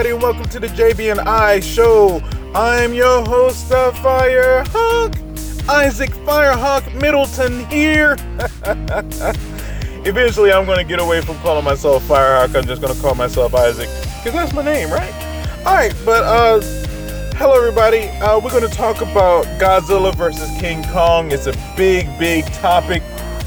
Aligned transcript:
Everybody, 0.00 0.24
welcome 0.24 0.48
to 0.48 0.58
the 0.58 0.68
JB 0.68 1.10
and 1.10 1.20
I 1.20 1.60
show. 1.60 2.22
I'm 2.54 2.94
your 2.94 3.22
host, 3.22 3.70
Firehawk, 3.70 5.68
Isaac 5.68 6.08
Firehawk 6.24 6.94
Middleton 6.98 7.66
here. 7.66 8.16
Eventually, 10.06 10.52
I'm 10.52 10.64
going 10.64 10.78
to 10.78 10.84
get 10.84 11.00
away 11.00 11.20
from 11.20 11.36
calling 11.40 11.66
myself 11.66 12.02
Firehawk. 12.04 12.56
I'm 12.56 12.64
just 12.64 12.80
going 12.80 12.94
to 12.94 13.02
call 13.02 13.14
myself 13.14 13.54
Isaac 13.54 13.90
because 14.16 14.32
that's 14.32 14.54
my 14.54 14.62
name, 14.62 14.90
right? 14.90 15.12
All 15.66 15.74
right, 15.74 15.94
but 16.06 16.24
uh, 16.24 16.62
hello, 17.36 17.58
everybody. 17.58 18.08
Uh, 18.22 18.40
we're 18.40 18.52
going 18.52 18.66
to 18.66 18.74
talk 18.74 19.02
about 19.02 19.44
Godzilla 19.60 20.14
versus 20.14 20.48
King 20.58 20.82
Kong. 20.84 21.30
It's 21.30 21.46
a 21.46 21.74
big, 21.76 22.06
big 22.18 22.46
topic. 22.54 23.02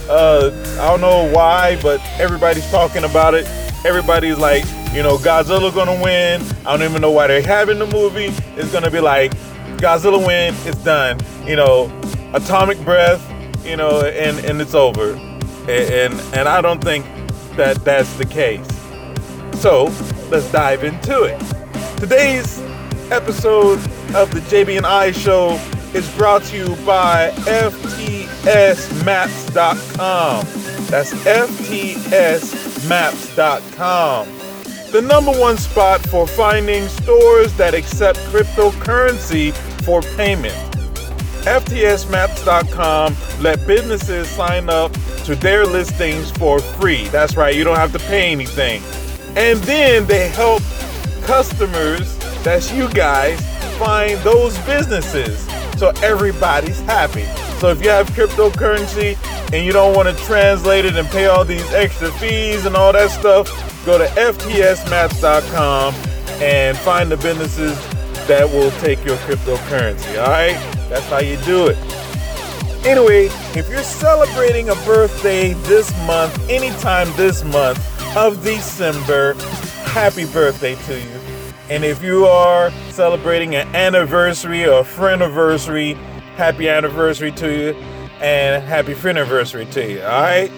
Uh, 0.07 0.51
I 0.79 0.87
don't 0.87 1.01
know 1.01 1.31
why, 1.33 1.79
but 1.81 1.99
everybody's 2.19 2.69
talking 2.69 3.05
about 3.05 3.33
it. 3.33 3.47
Everybody's 3.85 4.37
like, 4.37 4.63
you 4.93 5.03
know, 5.03 5.17
Godzilla 5.17 5.73
gonna 5.73 6.01
win. 6.01 6.41
I 6.65 6.75
don't 6.75 6.83
even 6.83 7.01
know 7.01 7.11
why 7.11 7.27
they're 7.27 7.41
having 7.41 7.79
the 7.79 7.87
movie. 7.87 8.31
It's 8.55 8.71
gonna 8.71 8.91
be 8.91 9.01
like 9.01 9.33
Godzilla 9.77 10.25
win, 10.25 10.55
it's 10.65 10.81
done. 10.83 11.19
You 11.45 11.57
know, 11.57 11.91
atomic 12.33 12.79
breath, 12.85 13.21
you 13.65 13.75
know, 13.75 14.01
and 14.01 14.39
and 14.45 14.61
it's 14.61 14.73
over. 14.73 15.13
And 15.13 15.69
and, 15.69 16.13
and 16.33 16.47
I 16.47 16.61
don't 16.61 16.81
think 16.83 17.05
that 17.55 17.83
that's 17.83 18.13
the 18.15 18.25
case. 18.25 18.67
So 19.61 19.85
let's 20.29 20.51
dive 20.51 20.83
into 20.83 21.23
it. 21.23 21.39
Today's 21.97 22.59
episode 23.11 23.79
of 24.15 24.33
the 24.33 24.39
JB 24.49 24.77
and 24.77 24.85
I 24.85 25.11
show 25.11 25.59
is 25.93 26.09
brought 26.15 26.43
to 26.43 26.57
you 26.57 26.75
by 26.85 27.31
FTSMaps.com. 27.45 30.45
That's 30.87 31.11
FTSMaps.com 32.83 34.43
the 34.91 35.01
number 35.01 35.31
one 35.31 35.57
spot 35.57 36.01
for 36.01 36.27
finding 36.27 36.87
stores 36.87 37.51
that 37.57 37.73
accept 37.73 38.19
cryptocurrency 38.29 39.51
for 39.83 40.01
payment. 40.15 40.53
FTSMaps.com 41.45 43.15
let 43.41 43.65
businesses 43.65 44.27
sign 44.29 44.69
up 44.69 44.93
to 45.25 45.35
their 45.35 45.65
listings 45.65 46.29
for 46.29 46.59
free. 46.59 47.07
That's 47.07 47.35
right, 47.35 47.55
you 47.55 47.63
don't 47.63 47.77
have 47.77 47.91
to 47.93 47.99
pay 47.99 48.31
anything. 48.31 48.83
And 49.35 49.57
then 49.61 50.05
they 50.05 50.29
help 50.29 50.61
customers, 51.23 52.15
that's 52.43 52.71
you 52.71 52.87
guys, 52.89 53.41
find 53.79 54.19
those 54.19 54.55
businesses 54.59 55.43
so 55.79 55.89
everybody's 56.03 56.79
happy. 56.81 57.25
So 57.63 57.69
if 57.69 57.81
you 57.81 57.91
have 57.91 58.09
cryptocurrency 58.09 59.17
and 59.53 59.65
you 59.65 59.71
don't 59.71 59.95
want 59.95 60.09
to 60.09 60.23
translate 60.25 60.83
it 60.83 60.97
and 60.97 61.07
pay 61.07 61.27
all 61.27 61.45
these 61.45 61.63
extra 61.71 62.11
fees 62.11 62.65
and 62.65 62.75
all 62.75 62.91
that 62.91 63.09
stuff, 63.09 63.47
go 63.85 63.97
to 63.97 64.03
ftsmaps.com 64.03 65.93
and 66.43 66.77
find 66.77 67.09
the 67.09 67.15
businesses 67.15 67.77
that 68.27 68.49
will 68.49 68.69
take 68.81 69.05
your 69.05 69.15
cryptocurrency. 69.19 70.21
All 70.21 70.29
right, 70.29 70.57
that's 70.89 71.07
how 71.07 71.19
you 71.19 71.37
do 71.45 71.67
it. 71.67 71.77
Anyway, 72.85 73.27
if 73.57 73.69
you're 73.69 73.81
celebrating 73.81 74.67
a 74.67 74.75
birthday 74.83 75.53
this 75.53 75.89
month, 76.05 76.37
anytime 76.49 77.07
this 77.15 77.45
month 77.45 77.79
of 78.17 78.43
December, 78.43 79.35
happy 79.85 80.25
birthday 80.25 80.75
to 80.75 80.99
you. 80.99 81.19
And 81.69 81.85
if 81.85 82.03
you 82.03 82.25
are 82.25 82.71
celebrating 82.89 83.55
an 83.55 83.73
anniversary 83.73 84.65
or 84.65 84.81
a 84.81 84.83
friend 84.83 85.21
anniversary, 85.21 85.97
happy 86.35 86.69
anniversary 86.69 87.31
to 87.31 87.51
you 87.51 87.73
and 88.21 88.63
happy 88.63 88.93
anniversary 88.93 89.65
to 89.67 89.91
you. 89.91 90.01
All 90.01 90.21
right. 90.21 90.51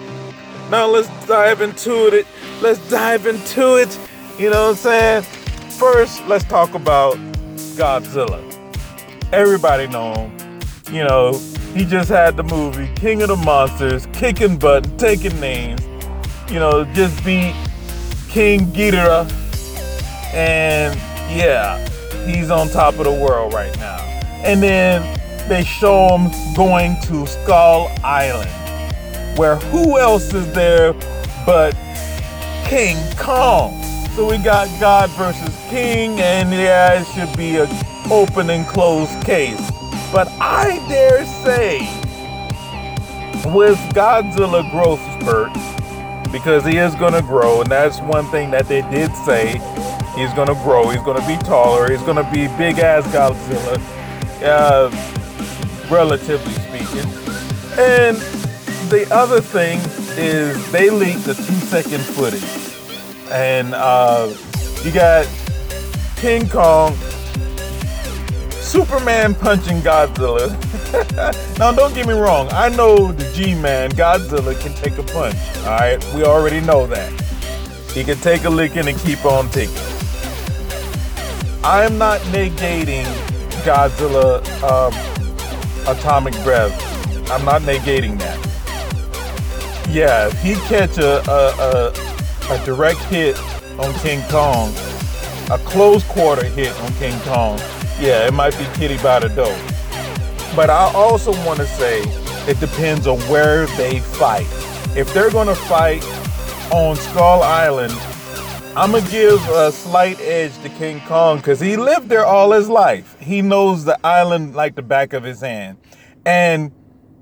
Now 0.70 0.86
let's 0.86 1.08
dive 1.26 1.60
into 1.60 2.08
it. 2.08 2.26
Let's 2.60 2.88
dive 2.88 3.26
into 3.26 3.76
it. 3.76 3.98
You 4.38 4.50
know 4.50 4.68
what 4.68 4.70
I'm 4.70 4.76
saying? 4.76 5.22
First, 5.72 6.26
let's 6.26 6.44
talk 6.44 6.74
about 6.74 7.16
Godzilla. 7.76 8.42
Everybody 9.32 9.86
know 9.88 10.14
him. 10.14 10.60
You 10.90 11.04
know, 11.04 11.38
he 11.74 11.84
just 11.84 12.08
had 12.08 12.36
the 12.36 12.42
movie 12.42 12.88
King 12.94 13.22
of 13.22 13.28
the 13.28 13.36
Monsters, 13.36 14.06
kicking 14.12 14.58
butt, 14.58 14.98
taking 14.98 15.38
names. 15.40 15.82
You 16.48 16.60
know, 16.60 16.84
just 16.94 17.24
beat 17.24 17.54
King 18.28 18.66
Ghidorah. 18.66 19.30
And 20.32 20.94
yeah, 21.30 21.86
he's 22.24 22.50
on 22.50 22.68
top 22.68 22.98
of 22.98 23.04
the 23.04 23.12
world 23.12 23.52
right 23.52 23.76
now. 23.78 23.96
And 24.44 24.62
then 24.62 25.15
they 25.48 25.64
show 25.64 26.16
him 26.16 26.30
going 26.54 27.00
to 27.02 27.26
Skull 27.26 27.90
Island, 28.02 28.50
where 29.38 29.56
who 29.56 29.98
else 29.98 30.32
is 30.34 30.52
there 30.52 30.92
but 31.44 31.72
King 32.64 32.96
Kong? 33.16 33.82
So 34.14 34.28
we 34.28 34.38
got 34.38 34.68
God 34.80 35.10
versus 35.10 35.54
King, 35.68 36.20
and 36.20 36.50
yeah, 36.50 37.00
it 37.00 37.06
should 37.06 37.36
be 37.36 37.56
an 37.58 37.68
open 38.10 38.50
and 38.50 38.66
closed 38.66 39.24
case. 39.24 39.70
But 40.12 40.28
I 40.40 40.84
dare 40.88 41.24
say, 41.26 41.80
with 43.52 43.78
Godzilla 43.94 44.68
growth 44.70 45.00
spurt, 45.20 45.52
because 46.32 46.64
he 46.64 46.78
is 46.78 46.94
going 46.94 47.12
to 47.12 47.22
grow, 47.22 47.60
and 47.60 47.70
that's 47.70 48.00
one 48.00 48.26
thing 48.30 48.50
that 48.50 48.66
they 48.68 48.82
did 48.90 49.14
say. 49.24 49.60
He's 50.16 50.32
going 50.32 50.48
to 50.48 50.54
grow. 50.64 50.88
He's 50.88 51.02
going 51.02 51.20
to 51.20 51.26
be 51.26 51.36
taller. 51.44 51.90
He's 51.90 52.00
going 52.02 52.16
to 52.16 52.30
be 52.32 52.48
big 52.56 52.78
ass 52.78 53.04
Godzilla. 53.08 53.78
Uh, 54.42 55.15
relatively 55.90 56.52
speaking. 56.52 57.10
And 57.78 58.16
the 58.90 59.06
other 59.10 59.40
thing 59.40 59.78
is 60.16 60.70
they 60.72 60.90
leaked 60.90 61.24
the 61.24 61.34
two 61.34 61.42
second 61.42 62.00
footage. 62.00 62.42
And 63.30 63.74
uh, 63.74 64.32
you 64.82 64.92
got 64.92 65.28
King 66.16 66.48
Kong, 66.48 66.94
Superman 68.50 69.34
punching 69.34 69.80
Godzilla. 69.80 70.50
now, 71.58 71.72
don't 71.72 71.94
get 71.94 72.06
me 72.06 72.14
wrong. 72.14 72.48
I 72.52 72.68
know 72.70 73.12
the 73.12 73.30
G 73.32 73.54
Man, 73.54 73.90
Godzilla, 73.90 74.58
can 74.60 74.72
take 74.74 74.98
a 74.98 75.02
punch. 75.02 75.36
All 75.58 75.78
right, 75.78 76.14
we 76.14 76.24
already 76.24 76.60
know 76.60 76.86
that. 76.86 77.12
He 77.92 78.04
can 78.04 78.18
take 78.18 78.44
a 78.44 78.50
licking 78.50 78.88
and 78.88 78.98
keep 78.98 79.24
on 79.24 79.48
ticking. 79.50 79.74
I'm 81.64 81.98
not 81.98 82.20
negating 82.32 83.04
Godzilla 83.64 84.40
um, 84.62 85.25
atomic 85.88 86.34
breath. 86.42 86.72
I'm 87.30 87.44
not 87.44 87.62
negating 87.62 88.18
that. 88.18 88.38
Yeah, 89.88 90.28
if 90.28 90.42
he 90.42 90.54
catch 90.68 90.98
a, 90.98 91.18
a, 91.30 91.92
a, 92.50 92.54
a 92.54 92.64
direct 92.64 93.00
hit 93.04 93.38
on 93.78 93.92
King 94.00 94.22
Kong, 94.28 94.72
a 95.50 95.58
close 95.64 96.04
quarter 96.04 96.44
hit 96.44 96.72
on 96.80 96.92
King 96.94 97.18
Kong, 97.20 97.58
yeah, 98.00 98.26
it 98.26 98.32
might 98.34 98.56
be 98.58 98.64
kitty 98.74 98.96
by 99.02 99.20
the 99.20 99.28
door. 99.28 99.56
But 100.54 100.70
I 100.70 100.92
also 100.94 101.32
want 101.44 101.58
to 101.60 101.66
say 101.66 102.02
it 102.48 102.58
depends 102.60 103.06
on 103.06 103.18
where 103.22 103.66
they 103.76 104.00
fight. 104.00 104.46
If 104.96 105.12
they're 105.12 105.30
going 105.30 105.48
to 105.48 105.54
fight 105.54 106.04
on 106.72 106.96
Skull 106.96 107.42
Island, 107.42 107.92
I'm 108.78 108.92
to 108.92 109.00
give 109.10 109.40
a 109.48 109.72
slight 109.72 110.20
edge 110.20 110.52
to 110.58 110.68
King 110.68 111.00
Kong 111.06 111.38
because 111.38 111.58
he 111.58 111.78
lived 111.78 112.10
there 112.10 112.26
all 112.26 112.52
his 112.52 112.68
life. 112.68 113.16
He 113.18 113.40
knows 113.40 113.86
the 113.86 113.98
island 114.06 114.54
like 114.54 114.74
the 114.74 114.82
back 114.82 115.14
of 115.14 115.24
his 115.24 115.40
hand. 115.40 115.78
And 116.26 116.72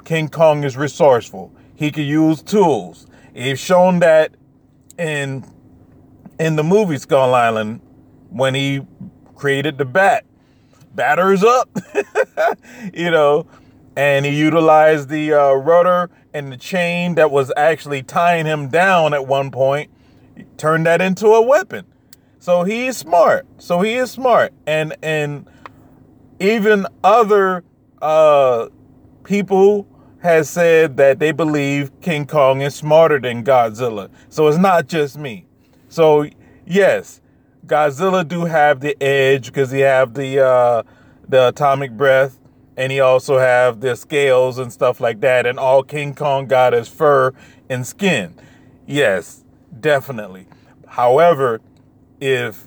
King 0.05 0.29
Kong 0.29 0.65
is 0.65 0.77
resourceful. 0.77 1.55
He 1.77 1.93
can 1.93 2.07
use 2.07 2.43
tools. 2.43 3.07
He's 3.35 3.61
shown 3.61 4.01
that 4.01 4.35
in 4.99 5.45
in 6.41 6.57
the 6.57 6.65
movie 6.65 6.99
Skull 6.99 7.33
Island 7.37 7.81
when 8.31 8.57
he 8.57 8.81
created 9.37 9.79
the 9.79 9.85
bat. 9.85 10.25
Batters 10.97 11.45
up, 11.45 11.69
you 12.93 13.13
know, 13.13 13.47
and 13.95 14.27
he 14.27 14.37
utilized 14.37 15.09
the 15.09 15.33
uh, 15.33 15.53
rudder 15.53 16.11
and 16.33 16.51
the 16.51 16.57
chain 16.57 17.15
that 17.15 17.31
was 17.31 17.53
actually 17.57 18.03
tying 18.03 18.45
him 18.45 18.71
down 18.71 19.15
at 19.15 19.29
one 19.29 19.53
point, 19.53 19.93
turned 20.57 20.87
that 20.87 21.01
into 21.01 21.29
a 21.29 21.43
weapon. 21.43 21.87
So 22.39 22.65
he 22.65 22.87
is 22.87 22.97
smart. 22.97 23.47
So 23.59 23.81
he 23.81 23.95
is 23.95 24.11
smart, 24.11 24.53
and 24.67 24.95
and 25.03 25.49
even 26.41 26.87
other 27.03 27.65
uh, 28.03 28.69
people 29.25 29.87
has 30.21 30.49
said 30.49 30.97
that 30.97 31.19
they 31.19 31.33
believe 31.33 31.91
King 32.01 32.27
Kong 32.27 32.63
is 32.63 32.75
smarter 32.75 33.19
than 33.19 33.45
Godzilla. 33.45 34.11
So 34.29 34.49
it's 34.49 34.59
not 34.59 34.89
just 34.89 35.19
me. 35.19 35.47
So 35.89 36.27
yes, 36.67 37.21
Godzilla 37.67 38.27
do 38.27 38.45
have 38.45 38.81
the 38.81 39.01
edge 39.03 39.47
because 39.47 39.71
he 39.71 39.81
have 39.81 40.15
the 40.15 40.45
uh, 40.45 40.83
the 41.29 41.49
atomic 41.49 41.93
breath, 41.93 42.39
and 42.77 42.93
he 42.93 43.01
also 43.01 43.39
have 43.39 43.81
the 43.81 43.97
scales 43.97 44.59
and 44.59 44.73
stuff 44.73 45.01
like 45.01 45.21
that. 45.21 45.47
And 45.47 45.59
all 45.59 45.83
King 45.83 46.15
Kong 46.15 46.47
got 46.47 46.75
is 46.75 46.89
fur 46.89 47.33
and 47.69 47.87
skin. 47.87 48.35
Yes, 48.87 49.44
definitely. 49.81 50.47
However, 50.87 51.61
if 52.21 52.65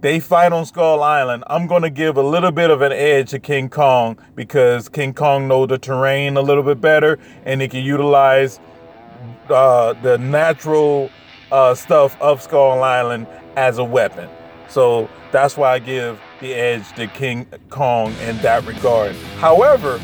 they 0.00 0.20
fight 0.20 0.52
on 0.52 0.64
Skull 0.66 1.02
Island, 1.02 1.44
I'm 1.48 1.66
going 1.66 1.82
to 1.82 1.90
give 1.90 2.16
a 2.16 2.22
little 2.22 2.52
bit 2.52 2.70
of 2.70 2.82
an 2.82 2.92
edge 2.92 3.30
to 3.30 3.38
King 3.38 3.68
Kong 3.68 4.18
because 4.34 4.88
King 4.88 5.14
Kong 5.14 5.48
knows 5.48 5.68
the 5.68 5.78
terrain 5.78 6.36
a 6.36 6.42
little 6.42 6.62
bit 6.62 6.80
better 6.80 7.18
and 7.44 7.60
he 7.60 7.68
can 7.68 7.84
utilize 7.84 8.60
uh, 9.48 9.94
the 9.94 10.18
natural 10.18 11.10
uh, 11.50 11.74
stuff 11.74 12.20
of 12.20 12.42
Skull 12.42 12.82
Island 12.82 13.26
as 13.56 13.78
a 13.78 13.84
weapon. 13.84 14.28
So 14.68 15.08
that's 15.32 15.56
why 15.56 15.72
I 15.72 15.78
give 15.78 16.20
the 16.40 16.54
edge 16.54 16.92
to 16.94 17.06
King 17.06 17.46
Kong 17.70 18.14
in 18.22 18.36
that 18.38 18.64
regard. 18.66 19.14
However, 19.38 20.00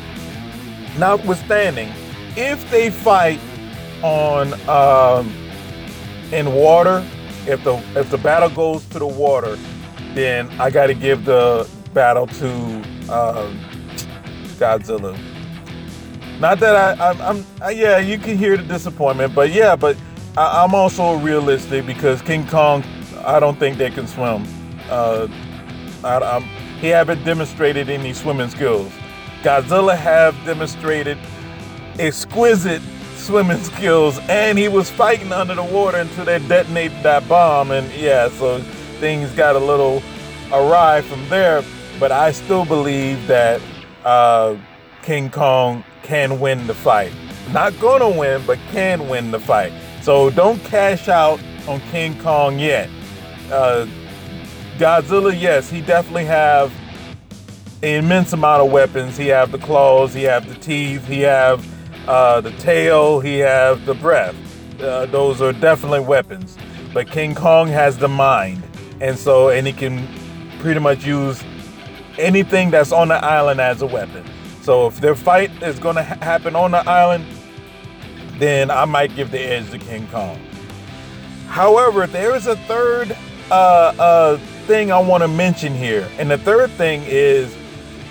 notwithstanding, 0.99 1.93
if 2.37 2.69
they 2.71 2.91
fight 2.91 3.41
on 4.03 4.55
um, 4.69 5.33
in 6.33 6.55
water, 6.55 7.05
if 7.47 7.63
the 7.65 7.75
if 7.95 8.11
the 8.11 8.19
battle 8.19 8.49
goes 8.49 8.85
to 8.89 8.99
the 8.99 9.07
water, 9.07 9.57
then 10.15 10.49
I 10.61 10.71
got 10.71 10.87
to 10.87 10.95
give 10.95 11.25
the 11.25 11.69
battle 11.93 12.27
to 12.27 12.51
um, 13.13 13.61
Godzilla. 14.59 15.17
Not 16.41 16.59
that 16.61 16.75
I, 16.75 17.11
I'm, 17.11 17.21
I'm 17.21 17.47
uh, 17.63 17.69
yeah, 17.69 17.99
you 17.99 18.19
can 18.19 18.37
hear 18.37 18.57
the 18.57 18.65
disappointment, 18.65 19.35
but 19.35 19.53
yeah, 19.53 19.77
but 19.77 19.97
I, 20.37 20.65
am 20.65 20.75
also 20.75 21.17
realistic 21.19 21.87
because 21.87 22.23
King 22.23 22.47
Kong, 22.47 22.83
I 23.25 23.39
don't 23.39 23.59
think 23.59 23.79
they 23.79 23.91
can 23.91 24.07
swim. 24.07 24.47
Uh, 24.89 25.29
I, 26.03 26.41
he 26.81 26.89
haven't 26.89 27.23
demonstrated 27.25 27.89
any 27.89 28.13
swimming 28.13 28.51
skills. 28.51 28.91
Godzilla 29.43 29.97
have 29.97 30.35
demonstrated 30.45 31.19
exquisite 31.99 32.83
swimming 33.23 33.63
skills, 33.63 34.19
and 34.29 34.59
he 34.59 34.69
was 34.69 34.91
fighting 34.91 35.33
under 35.33 35.55
the 35.55 35.63
water 35.63 35.99
until 35.99 36.25
they 36.25 36.39
detonated 36.41 37.03
that 37.03 37.27
bomb, 37.29 37.71
and 37.71 37.91
yeah, 37.95 38.29
so 38.29 38.59
things 38.99 39.31
got 39.33 39.55
a 39.55 39.59
little 39.59 40.03
awry 40.53 41.01
from 41.03 41.27
there. 41.29 41.63
But 42.01 42.11
I 42.11 42.33
still 42.33 42.65
believe 42.65 43.27
that 43.29 43.61
uh, 44.05 44.57
King 45.03 45.31
Kong 45.31 45.85
can 46.03 46.41
win 46.41 46.67
the 46.67 46.75
fight. 46.75 47.13
Not 47.53 47.79
gonna 47.81 48.11
win, 48.11 48.43
but 48.47 48.59
can 48.71 49.09
win 49.09 49.31
the 49.31 49.41
fight. 49.41 49.73
So 50.03 50.31
don't 50.31 50.63
cash 50.65 51.09
out 51.09 51.41
on 51.69 51.81
King 51.93 52.19
Kong 52.21 52.59
yet. 52.59 52.91
Uh, 53.51 53.87
Godzilla, 54.79 55.39
yes, 55.39 55.71
he 55.71 55.81
definitely 55.81 56.25
have 56.25 56.73
an 57.83 58.05
immense 58.05 58.33
amount 58.33 58.63
of 58.63 58.73
weapons. 58.73 59.17
He 59.17 59.29
have 59.29 59.53
the 59.53 59.59
claws, 59.59 60.13
he 60.13 60.25
have 60.25 60.49
the 60.49 60.57
teeth, 60.57 61.07
he 61.07 61.21
have 61.21 61.65
uh, 62.07 62.41
the 62.41 62.51
tail, 62.53 63.21
he 63.21 63.39
have 63.39 63.85
the 63.87 63.95
breath. 63.95 64.35
Uh, 64.81 65.07
those 65.07 65.41
are 65.41 65.53
definitely 65.53 66.01
weapons. 66.01 66.57
But 66.93 67.11
King 67.11 67.35
Kong 67.35 67.69
has 67.69 67.97
the 67.97 68.09
mind, 68.09 68.63
and 69.01 69.19
so 69.19 69.49
and 69.49 69.67
he 69.67 69.73
can 69.73 70.07
pretty 70.61 70.81
much 70.81 71.05
use 71.05 71.43
anything 72.19 72.71
that's 72.71 72.93
on 72.93 73.09
the 73.09 73.15
island 73.15 73.61
as 73.61 73.83
a 73.83 73.87
weapon. 73.87 74.25
So 74.61 74.87
if 74.87 75.01
their 75.01 75.15
fight 75.15 75.51
is 75.63 75.79
going 75.79 75.97
to 75.97 76.03
ha- 76.03 76.19
happen 76.21 76.55
on 76.55 76.71
the 76.73 76.89
island, 76.89 77.25
then 78.39 78.71
I 78.71 78.85
might 78.85 79.15
give 79.15 79.31
the 79.31 79.41
edge 79.41 79.71
to 79.71 79.79
King 79.79 80.07
Kong. 80.09 80.39
However, 81.49 82.07
there 82.07 82.35
is 82.35 82.47
a 82.47 82.57
third 82.57 83.17
uh, 83.51 83.55
uh, 83.99 84.37
thing 84.67 84.93
I 84.93 84.99
want 84.99 85.23
to 85.23 85.29
mention 85.29 85.75
here, 85.75 86.09
and 86.19 86.31
the 86.31 86.39
third 86.39 86.71
thing 86.73 87.03
is 87.07 87.57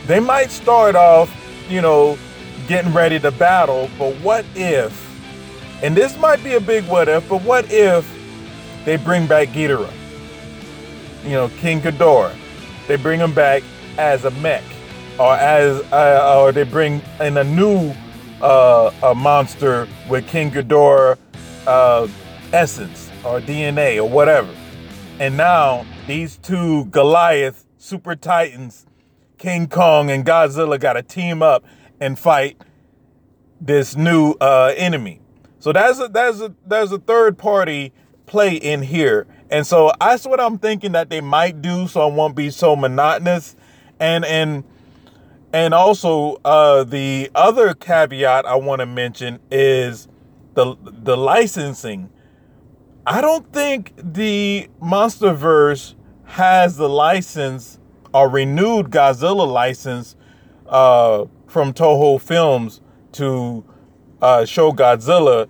they 0.07 0.19
might 0.19 0.51
start 0.51 0.95
off, 0.95 1.31
you 1.69 1.81
know, 1.81 2.17
getting 2.67 2.93
ready 2.93 3.19
to 3.19 3.31
battle, 3.31 3.89
but 3.97 4.15
what 4.21 4.45
if? 4.55 5.07
And 5.83 5.95
this 5.95 6.17
might 6.17 6.43
be 6.43 6.53
a 6.53 6.59
big 6.59 6.85
what 6.85 7.07
if, 7.07 7.27
but 7.27 7.41
what 7.41 7.65
if 7.71 8.07
they 8.85 8.97
bring 8.97 9.27
back 9.27 9.49
Ghidorah? 9.49 9.91
You 11.23 11.31
know, 11.31 11.49
King 11.57 11.81
Ghidorah. 11.81 12.35
They 12.87 12.95
bring 12.95 13.19
him 13.19 13.33
back 13.33 13.63
as 13.97 14.25
a 14.25 14.31
mech, 14.31 14.63
or 15.19 15.33
as 15.33 15.81
uh, 15.91 16.39
or 16.39 16.51
they 16.51 16.63
bring 16.63 17.01
in 17.19 17.37
a 17.37 17.43
new 17.43 17.93
uh, 18.41 18.91
a 19.03 19.15
monster 19.15 19.87
with 20.09 20.27
King 20.27 20.51
Ghidorah 20.51 21.17
uh, 21.67 22.07
essence 22.51 23.09
or 23.23 23.39
DNA 23.39 23.97
or 23.97 24.09
whatever. 24.09 24.53
And 25.19 25.37
now 25.37 25.85
these 26.07 26.37
two 26.37 26.85
Goliath 26.85 27.65
super 27.77 28.15
titans, 28.15 28.85
King 29.37 29.67
Kong 29.67 30.09
and 30.09 30.25
Godzilla, 30.25 30.79
got 30.79 30.93
to 30.93 31.03
team 31.03 31.41
up 31.41 31.63
and 32.01 32.19
fight 32.19 32.61
this 33.61 33.95
new 33.95 34.31
uh, 34.41 34.73
enemy. 34.75 35.21
So 35.59 35.71
that's 35.71 35.99
a, 35.99 36.09
that's 36.09 36.41
a, 36.41 36.53
a 36.91 36.99
third 36.99 37.37
party 37.37 37.93
play 38.25 38.55
in 38.55 38.81
here. 38.81 39.27
And 39.49 39.65
so 39.67 39.91
that's 39.99 40.25
what 40.25 40.41
I'm 40.41 40.57
thinking 40.57 40.93
that 40.93 41.09
they 41.09 41.21
might 41.21 41.61
do 41.61 41.87
so 41.87 42.01
I 42.01 42.11
won't 42.11 42.35
be 42.35 42.49
so 42.49 42.75
monotonous 42.75 43.55
and 43.99 44.25
and 44.25 44.63
and 45.53 45.73
also 45.73 46.37
uh, 46.45 46.85
the 46.85 47.29
other 47.35 47.73
caveat 47.73 48.45
I 48.45 48.55
want 48.55 48.79
to 48.79 48.85
mention 48.85 49.39
is 49.51 50.07
the 50.53 50.75
the 50.81 51.17
licensing. 51.17 52.09
I 53.05 53.19
don't 53.19 53.51
think 53.51 53.93
the 53.97 54.69
MonsterVerse 54.81 55.95
has 56.23 56.77
the 56.77 56.87
license 56.87 57.79
or 58.13 58.29
renewed 58.29 58.89
Godzilla 58.89 59.45
license 59.51 60.15
uh, 60.71 61.25
from 61.47 61.73
Toho 61.73 62.19
Films 62.19 62.81
to 63.13 63.63
uh, 64.21 64.45
show 64.45 64.71
Godzilla 64.71 65.47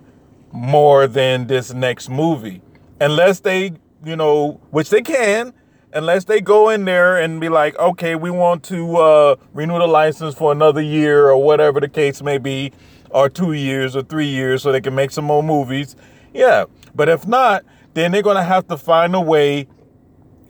more 0.52 1.06
than 1.06 1.46
this 1.46 1.72
next 1.72 2.10
movie, 2.10 2.60
unless 3.00 3.40
they, 3.40 3.72
you 4.04 4.16
know, 4.16 4.60
which 4.70 4.90
they 4.90 5.00
can, 5.00 5.54
unless 5.94 6.24
they 6.24 6.40
go 6.40 6.68
in 6.68 6.84
there 6.84 7.16
and 7.16 7.40
be 7.40 7.48
like, 7.48 7.78
okay, 7.78 8.16
we 8.16 8.30
want 8.30 8.62
to 8.64 8.96
uh, 8.96 9.36
renew 9.54 9.78
the 9.78 9.86
license 9.86 10.34
for 10.34 10.52
another 10.52 10.82
year 10.82 11.28
or 11.28 11.42
whatever 11.42 11.80
the 11.80 11.88
case 11.88 12.22
may 12.22 12.38
be, 12.38 12.72
or 13.10 13.28
two 13.28 13.52
years 13.52 13.94
or 13.94 14.02
three 14.02 14.26
years 14.26 14.62
so 14.62 14.72
they 14.72 14.80
can 14.80 14.94
make 14.94 15.10
some 15.10 15.24
more 15.24 15.42
movies. 15.42 15.96
Yeah. 16.34 16.64
But 16.94 17.08
if 17.08 17.26
not, 17.26 17.64
then 17.94 18.12
they're 18.12 18.22
to 18.22 18.42
have 18.42 18.66
to 18.68 18.76
find 18.76 19.14
a 19.14 19.20
way 19.20 19.68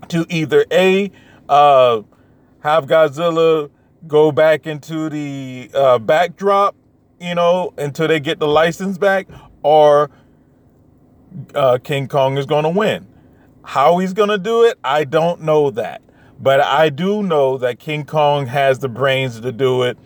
to 0.08 0.26
either 0.28 0.64
A, 0.70 1.10
uh, 1.48 2.02
have 2.60 2.86
Godzilla 2.86 3.70
go 4.06 4.32
back 4.32 4.66
into 4.66 5.08
the 5.08 5.70
uh, 5.74 5.98
backdrop, 5.98 6.74
you 7.20 7.34
know, 7.34 7.72
until 7.78 8.08
they 8.08 8.20
get 8.20 8.38
the 8.38 8.48
license 8.48 8.98
back, 8.98 9.28
or 9.62 10.10
uh, 11.54 11.78
King 11.82 12.08
Kong 12.08 12.36
is 12.36 12.46
going 12.46 12.64
to 12.64 12.70
win. 12.70 13.06
How 13.64 13.98
he's 13.98 14.12
going 14.12 14.28
to 14.28 14.38
do 14.38 14.64
it, 14.64 14.78
I 14.82 15.04
don't 15.04 15.42
know 15.42 15.70
that. 15.70 16.02
But 16.40 16.60
I 16.60 16.88
do 16.88 17.22
know 17.22 17.56
that 17.58 17.78
King 17.78 18.04
Kong 18.04 18.46
has 18.46 18.80
the 18.80 18.88
brains 18.88 19.40
to 19.40 19.52
do 19.52 19.82
it 19.84 19.96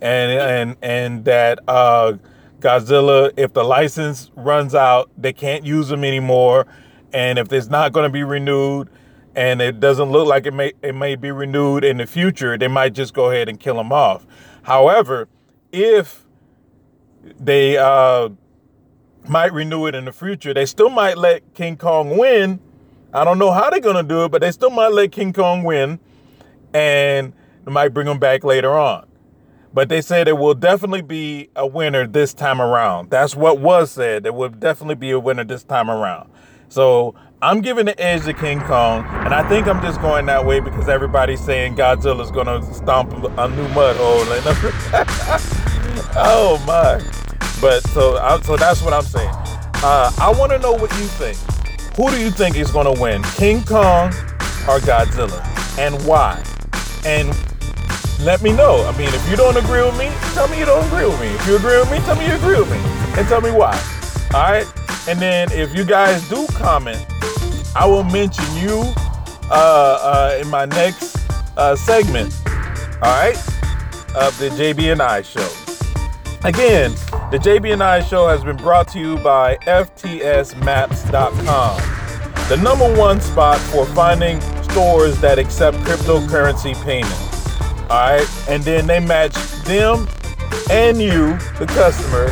and 0.00 0.32
and 0.32 0.76
and 0.82 1.24
that 1.24 1.60
uh, 1.68 2.14
Godzilla 2.58 3.32
if 3.36 3.52
the 3.52 3.62
license 3.62 4.30
runs 4.34 4.74
out, 4.74 5.10
they 5.16 5.32
can't 5.32 5.64
use 5.64 5.88
them 5.88 6.02
anymore 6.02 6.66
and 7.12 7.38
if 7.38 7.52
it's 7.52 7.68
not 7.68 7.92
going 7.92 8.04
to 8.04 8.12
be 8.12 8.24
renewed 8.24 8.90
and 9.36 9.60
it 9.60 9.80
doesn't 9.80 10.10
look 10.10 10.26
like 10.26 10.46
it 10.46 10.54
may 10.54 10.72
it 10.82 10.94
may 10.94 11.16
be 11.16 11.30
renewed 11.30 11.84
in 11.84 11.98
the 11.98 12.06
future, 12.06 12.56
they 12.56 12.68
might 12.68 12.92
just 12.92 13.14
go 13.14 13.30
ahead 13.30 13.48
and 13.48 13.58
kill 13.58 13.78
him 13.78 13.92
off. 13.92 14.26
However, 14.62 15.28
if 15.72 16.24
they 17.40 17.76
uh, 17.76 18.28
might 19.28 19.52
renew 19.52 19.86
it 19.86 19.94
in 19.94 20.04
the 20.04 20.12
future, 20.12 20.54
they 20.54 20.66
still 20.66 20.90
might 20.90 21.18
let 21.18 21.54
King 21.54 21.76
Kong 21.76 22.16
win 22.16 22.60
I 23.14 23.22
don't 23.22 23.38
know 23.38 23.52
how 23.52 23.70
they're 23.70 23.80
to 23.80 24.02
do 24.02 24.24
it, 24.24 24.32
but 24.32 24.40
they 24.40 24.50
still 24.50 24.70
might 24.70 24.88
let 24.88 25.12
King 25.12 25.32
Kong 25.32 25.62
win 25.62 26.00
and 26.74 27.32
they 27.64 27.70
might 27.70 27.90
bring 27.90 28.08
him 28.08 28.18
back 28.18 28.42
later 28.42 28.76
on. 28.76 29.06
But 29.72 29.88
they 29.88 30.00
said 30.00 30.26
it 30.26 30.36
will 30.36 30.54
definitely 30.54 31.02
be 31.02 31.48
a 31.54 31.64
winner 31.64 32.08
this 32.08 32.34
time 32.34 32.60
around. 32.60 33.10
That's 33.10 33.36
what 33.36 33.60
was 33.60 33.92
said. 33.92 34.24
There 34.24 34.32
will 34.32 34.48
definitely 34.48 34.96
be 34.96 35.12
a 35.12 35.20
winner 35.20 35.44
this 35.44 35.62
time 35.62 35.88
around. 35.88 36.28
So 36.68 37.14
I'm 37.44 37.60
giving 37.60 37.84
the 37.84 38.00
edge 38.00 38.24
to 38.24 38.32
King 38.32 38.58
Kong, 38.62 39.04
and 39.06 39.34
I 39.34 39.46
think 39.46 39.66
I'm 39.66 39.82
just 39.82 40.00
going 40.00 40.24
that 40.26 40.46
way 40.46 40.60
because 40.60 40.88
everybody's 40.88 41.44
saying 41.44 41.76
Godzilla's 41.76 42.30
to 42.30 42.74
stomp 42.74 43.12
a 43.12 43.48
new 43.50 43.68
mud 43.68 43.96
hole. 43.96 44.24
oh 46.16 46.56
my! 46.66 47.02
But 47.60 47.86
so 47.88 48.16
so 48.44 48.56
that's 48.56 48.80
what 48.80 48.94
I'm 48.94 49.02
saying. 49.02 49.28
Uh, 49.84 50.10
I 50.18 50.32
want 50.38 50.52
to 50.52 50.58
know 50.58 50.72
what 50.72 50.90
you 50.92 51.04
think. 51.04 51.36
Who 51.98 52.08
do 52.10 52.18
you 52.18 52.30
think 52.30 52.56
is 52.56 52.70
to 52.70 52.98
win, 52.98 53.22
King 53.34 53.62
Kong 53.64 54.08
or 54.66 54.80
Godzilla, 54.80 55.44
and 55.78 56.02
why? 56.06 56.42
And 57.04 57.28
let 58.24 58.40
me 58.40 58.52
know. 58.52 58.86
I 58.86 58.96
mean, 58.96 59.08
if 59.08 59.28
you 59.28 59.36
don't 59.36 59.58
agree 59.58 59.82
with 59.82 59.98
me, 59.98 60.10
tell 60.32 60.48
me 60.48 60.58
you 60.58 60.64
don't 60.64 60.86
agree 60.86 61.04
with 61.04 61.20
me. 61.20 61.26
If 61.26 61.46
you 61.46 61.56
agree 61.56 61.76
with 61.76 61.90
me, 61.90 61.98
tell 61.98 62.16
me 62.16 62.26
you 62.26 62.36
agree 62.36 62.58
with 62.58 62.70
me, 62.70 62.78
and 63.18 63.28
tell 63.28 63.42
me 63.42 63.50
why. 63.50 63.78
All 64.32 64.40
right. 64.40 64.66
And 65.06 65.20
then 65.20 65.52
if 65.52 65.76
you 65.76 65.84
guys 65.84 66.26
do 66.30 66.46
comment, 66.54 67.04
I 67.76 67.86
will 67.86 68.04
mention 68.04 68.44
you 68.56 68.84
uh, 69.50 69.50
uh, 69.50 70.38
in 70.40 70.48
my 70.48 70.64
next 70.66 71.16
uh, 71.56 71.74
segment. 71.74 72.32
All 73.02 73.10
right, 73.10 73.34
of 74.14 74.38
the 74.38 74.50
JB 74.50 74.92
and 74.92 75.02
I 75.02 75.22
show. 75.22 75.48
Again, 76.44 76.92
the 77.30 77.38
JB 77.38 77.72
and 77.72 77.82
I 77.82 78.00
show 78.00 78.28
has 78.28 78.44
been 78.44 78.56
brought 78.56 78.86
to 78.88 78.98
you 79.00 79.16
by 79.18 79.56
FTSMaps.com, 79.66 82.48
the 82.48 82.56
number 82.62 82.94
one 82.96 83.20
spot 83.20 83.58
for 83.58 83.84
finding 83.86 84.40
stores 84.62 85.20
that 85.20 85.40
accept 85.40 85.76
cryptocurrency 85.78 86.80
payments. 86.84 87.60
All 87.90 87.98
right, 87.98 88.28
and 88.48 88.62
then 88.62 88.86
they 88.86 89.00
match 89.00 89.34
them 89.64 90.06
and 90.70 91.00
you, 91.00 91.36
the 91.58 91.66
customer, 91.66 92.28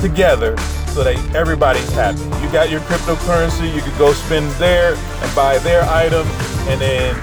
together 0.00 0.56
so 0.90 1.04
that 1.04 1.16
everybody's 1.34 1.90
happy. 1.92 2.20
You 2.44 2.52
got 2.52 2.70
your 2.70 2.80
cryptocurrency, 2.80 3.74
you 3.74 3.80
could 3.82 3.96
go 3.98 4.12
spend 4.12 4.50
there 4.52 4.94
and 4.94 5.34
buy 5.34 5.58
their 5.58 5.82
item, 5.84 6.26
and 6.68 6.80
then 6.80 7.16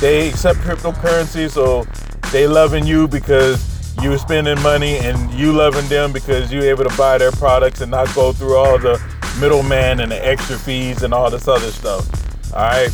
they 0.00 0.28
accept 0.28 0.58
cryptocurrency, 0.60 1.50
so 1.50 1.86
they 2.30 2.46
loving 2.46 2.86
you 2.86 3.08
because 3.08 3.74
you 4.02 4.16
spending 4.18 4.60
money 4.62 4.98
and 4.98 5.32
you 5.32 5.52
loving 5.52 5.86
them 5.88 6.12
because 6.12 6.52
you're 6.52 6.64
able 6.64 6.84
to 6.84 6.96
buy 6.96 7.16
their 7.16 7.32
products 7.32 7.80
and 7.80 7.90
not 7.90 8.12
go 8.14 8.32
through 8.32 8.56
all 8.56 8.78
the 8.78 9.00
middleman 9.40 10.00
and 10.00 10.10
the 10.12 10.26
extra 10.26 10.56
fees 10.56 11.02
and 11.02 11.14
all 11.14 11.30
this 11.30 11.48
other 11.48 11.70
stuff. 11.70 12.06
All 12.52 12.60
right. 12.60 12.90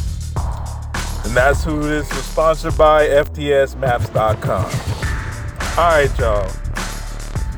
And 1.25 1.37
that's 1.37 1.65
who 1.65 1.83
this 1.83 2.09
was 2.11 2.25
sponsored 2.25 2.77
by 2.77 3.07
FTSMaps.com. 3.09 4.65
All 5.79 5.91
right, 5.91 6.19
y'all. 6.19 6.51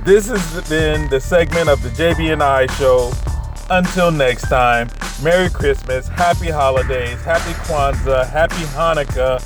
This 0.04 0.26
has 0.26 0.68
been 0.68 1.08
the 1.10 1.20
segment 1.20 1.68
of 1.68 1.80
the 1.80 1.88
JB 1.90 2.32
and 2.32 2.42
I 2.42 2.66
show. 2.74 3.12
Until 3.70 4.10
next 4.10 4.48
time, 4.48 4.90
Merry 5.22 5.48
Christmas, 5.48 6.08
Happy 6.08 6.50
Holidays, 6.50 7.22
Happy 7.22 7.52
Kwanzaa, 7.62 8.28
Happy 8.28 8.64
Hanukkah, 8.74 9.40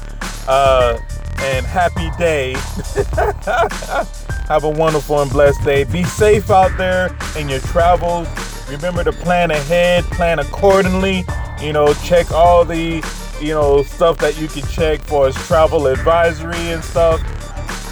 uh, 0.48 0.98
and 1.40 1.66
Happy 1.66 2.08
Day. 2.16 2.54
Have 4.48 4.64
a 4.64 4.70
wonderful 4.70 5.20
and 5.20 5.30
blessed 5.30 5.62
day. 5.62 5.84
Be 5.84 6.04
safe 6.04 6.50
out 6.50 6.74
there 6.78 7.14
in 7.38 7.50
your 7.50 7.60
travels. 7.60 8.26
Remember 8.70 9.04
to 9.04 9.12
plan 9.12 9.50
ahead, 9.50 10.04
plan 10.04 10.38
accordingly. 10.38 11.26
You 11.60 11.74
know, 11.74 11.92
check 12.04 12.32
all 12.32 12.64
the, 12.64 13.06
you 13.42 13.52
know, 13.52 13.82
stuff 13.82 14.16
that 14.18 14.40
you 14.40 14.48
can 14.48 14.66
check 14.68 15.02
for 15.02 15.26
as 15.26 15.34
travel 15.46 15.86
advisory 15.86 16.72
and 16.72 16.82
stuff. 16.82 17.20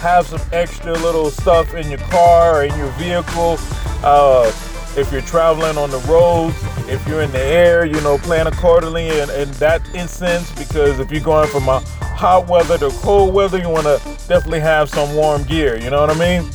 Have 0.01 0.27
some 0.27 0.41
extra 0.51 0.93
little 0.93 1.29
stuff 1.29 1.73
in 1.73 1.89
your 1.89 1.99
car 1.99 2.59
or 2.59 2.63
in 2.65 2.77
your 2.77 2.91
vehicle. 2.91 3.57
Uh, 4.03 4.51
if 4.97 5.11
you're 5.11 5.21
traveling 5.21 5.77
on 5.77 5.89
the 5.89 5.97
roads, 5.99 6.55
if 6.87 7.05
you're 7.07 7.21
in 7.21 7.31
the 7.31 7.41
air, 7.41 7.85
you 7.85 7.99
know, 8.01 8.17
plan 8.19 8.47
accordingly 8.47 9.07
in, 9.07 9.29
in 9.31 9.51
that 9.53 9.81
instance 9.93 10.51
because 10.51 10.99
if 10.99 11.11
you're 11.11 11.21
going 11.21 11.49
from 11.49 11.67
a 11.67 11.79
hot 12.15 12.47
weather 12.47 12.77
to 12.77 12.89
cold 13.01 13.33
weather, 13.33 13.57
you 13.57 13.69
want 13.69 13.85
to 13.85 13.99
definitely 14.27 14.61
have 14.61 14.89
some 14.89 15.15
warm 15.15 15.43
gear. 15.43 15.77
You 15.77 15.89
know 15.89 16.01
what 16.01 16.09
I 16.09 16.19
mean? 16.19 16.49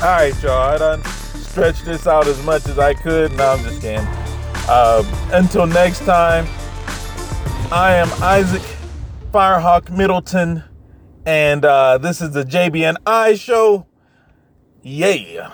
All 0.00 0.10
right, 0.10 0.42
y'all. 0.42 0.74
I 0.74 0.78
done 0.78 1.04
stretched 1.04 1.84
this 1.84 2.06
out 2.06 2.28
as 2.28 2.40
much 2.44 2.66
as 2.68 2.78
I 2.78 2.94
could. 2.94 3.32
No, 3.32 3.52
I'm 3.52 3.64
just 3.64 3.80
kidding. 3.80 4.06
Um, 4.68 5.06
until 5.32 5.66
next 5.66 6.00
time, 6.00 6.46
I 7.72 7.94
am 7.94 8.08
Isaac 8.22 8.62
Firehawk 9.32 9.90
Middleton, 9.90 10.62
and 11.28 11.62
uh, 11.62 11.98
this 11.98 12.22
is 12.22 12.30
the 12.30 12.42
JB&I 12.42 13.34
show. 13.34 13.86
Yeah. 14.82 15.52